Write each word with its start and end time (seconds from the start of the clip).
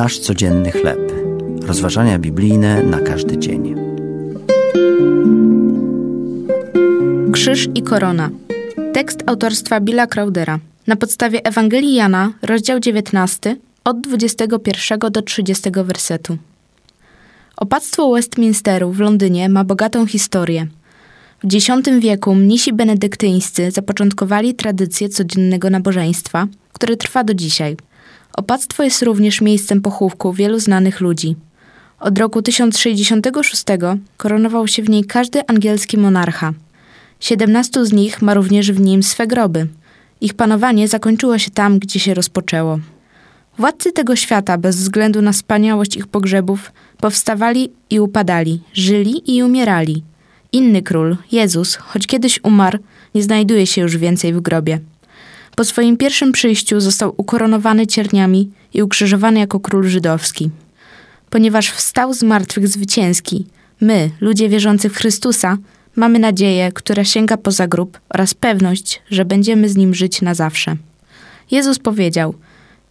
Nasz 0.00 0.18
codzienny 0.18 0.70
chleb. 0.72 1.12
Rozważania 1.62 2.18
biblijne 2.18 2.82
na 2.82 3.00
każdy 3.00 3.38
dzień. 3.38 3.74
Krzyż 7.32 7.68
i 7.74 7.82
korona. 7.82 8.30
Tekst 8.92 9.22
autorstwa 9.26 9.80
Billa 9.80 10.06
Crowdera. 10.06 10.58
Na 10.86 10.96
podstawie 10.96 11.44
Ewangelii 11.44 11.94
Jana, 11.94 12.32
rozdział 12.42 12.80
19, 12.80 13.56
od 13.84 14.00
21 14.00 14.98
do 15.10 15.22
30 15.22 15.70
wersetu. 15.84 16.36
Opactwo 17.56 18.12
Westminsteru 18.12 18.92
w 18.92 19.00
Londynie 19.00 19.48
ma 19.48 19.64
bogatą 19.64 20.06
historię. 20.06 20.66
W 21.44 21.54
X 21.54 21.68
wieku 22.00 22.34
mnisi 22.34 22.72
benedyktyńscy 22.72 23.70
zapoczątkowali 23.70 24.54
tradycję 24.54 25.08
codziennego 25.08 25.70
nabożeństwa, 25.70 26.46
które 26.72 26.96
trwa 26.96 27.24
do 27.24 27.34
dzisiaj. 27.34 27.76
Opactwo 28.32 28.82
jest 28.82 29.02
również 29.02 29.40
miejscem 29.40 29.80
pochówku 29.80 30.32
wielu 30.32 30.58
znanych 30.58 31.00
ludzi. 31.00 31.36
Od 32.00 32.18
roku 32.18 32.42
1066 32.42 33.64
koronował 34.16 34.68
się 34.68 34.82
w 34.82 34.90
niej 34.90 35.04
każdy 35.04 35.46
angielski 35.46 35.98
monarcha. 35.98 36.52
Siedemnastu 37.20 37.84
z 37.84 37.92
nich 37.92 38.22
ma 38.22 38.34
również 38.34 38.72
w 38.72 38.80
nim 38.80 39.02
swe 39.02 39.26
groby. 39.26 39.66
Ich 40.20 40.34
panowanie 40.34 40.88
zakończyło 40.88 41.38
się 41.38 41.50
tam, 41.50 41.78
gdzie 41.78 42.00
się 42.00 42.14
rozpoczęło. 42.14 42.78
Władcy 43.58 43.92
tego 43.92 44.16
świata, 44.16 44.58
bez 44.58 44.76
względu 44.76 45.22
na 45.22 45.32
wspaniałość 45.32 45.96
ich 45.96 46.06
pogrzebów, 46.06 46.72
powstawali 47.00 47.72
i 47.90 48.00
upadali, 48.00 48.62
żyli 48.72 49.36
i 49.36 49.42
umierali. 49.42 50.02
Inny 50.52 50.82
król, 50.82 51.16
Jezus, 51.32 51.74
choć 51.74 52.06
kiedyś 52.06 52.40
umarł, 52.42 52.78
nie 53.14 53.22
znajduje 53.22 53.66
się 53.66 53.80
już 53.80 53.96
więcej 53.96 54.32
w 54.32 54.40
grobie. 54.40 54.80
Po 55.56 55.64
swoim 55.64 55.96
pierwszym 55.96 56.32
przyjściu 56.32 56.80
został 56.80 57.14
ukoronowany 57.16 57.86
cierniami 57.86 58.50
i 58.74 58.82
ukrzyżowany 58.82 59.40
jako 59.40 59.60
król 59.60 59.88
żydowski. 59.88 60.50
Ponieważ 61.30 61.70
wstał 61.70 62.14
z 62.14 62.22
martwych 62.22 62.68
zwycięski, 62.68 63.46
my, 63.80 64.10
ludzie 64.20 64.48
wierzący 64.48 64.90
w 64.90 64.96
Chrystusa, 64.96 65.58
mamy 65.96 66.18
nadzieję, 66.18 66.72
która 66.72 67.04
sięga 67.04 67.36
poza 67.36 67.68
grób 67.68 68.00
oraz 68.08 68.34
pewność, 68.34 69.02
że 69.10 69.24
będziemy 69.24 69.68
z 69.68 69.76
nim 69.76 69.94
żyć 69.94 70.22
na 70.22 70.34
zawsze. 70.34 70.76
Jezus 71.50 71.78
powiedział: 71.78 72.34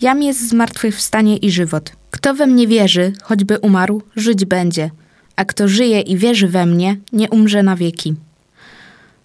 Jam 0.00 0.22
jest 0.22 0.48
zmartwychwstanie 0.48 1.36
i 1.36 1.50
żywot. 1.50 1.92
Kto 2.10 2.34
we 2.34 2.46
mnie 2.46 2.66
wierzy, 2.66 3.12
choćby 3.22 3.58
umarł, 3.58 4.02
żyć 4.16 4.44
będzie, 4.44 4.90
a 5.36 5.44
kto 5.44 5.68
żyje 5.68 6.00
i 6.00 6.16
wierzy 6.16 6.48
we 6.48 6.66
mnie, 6.66 6.96
nie 7.12 7.30
umrze 7.30 7.62
na 7.62 7.76
wieki. 7.76 8.14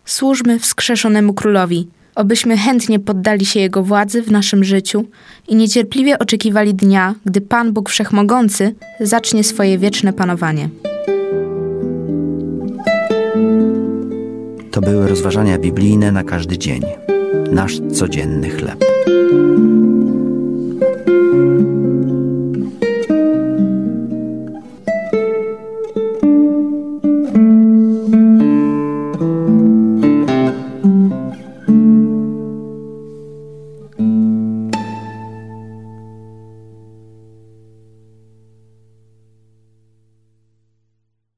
Służmy 0.05 0.59
wskrzeszonemu 0.59 1.33
królowi, 1.33 1.87
obyśmy 2.15 2.57
chętnie 2.57 2.99
poddali 2.99 3.45
się 3.45 3.59
jego 3.59 3.83
władzy 3.83 4.21
w 4.21 4.31
naszym 4.31 4.63
życiu 4.63 5.05
i 5.47 5.55
niecierpliwie 5.55 6.19
oczekiwali 6.19 6.73
dnia, 6.73 7.15
gdy 7.25 7.41
Pan 7.41 7.73
Bóg 7.73 7.89
Wszechmogący 7.89 8.75
zacznie 8.99 9.43
swoje 9.43 9.77
wieczne 9.77 10.13
panowanie. 10.13 10.69
To 14.71 14.81
były 14.81 15.07
rozważania 15.07 15.57
biblijne 15.57 16.11
na 16.11 16.23
każdy 16.23 16.57
dzień. 16.57 16.81
Nasz 17.51 17.79
codzienny 17.93 18.49
chleb. 18.49 18.85